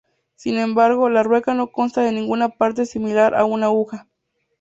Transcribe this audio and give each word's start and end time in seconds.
Sin 0.35 0.57
embargo, 0.57 1.09
la 1.09 1.21
rueca 1.21 1.53
no 1.53 1.71
consta 1.71 2.01
de 2.01 2.11
ninguna 2.11 2.49
parte 2.49 2.87
similar 2.87 3.35
a 3.35 3.45
una 3.45 3.67
aguja. 3.67 4.07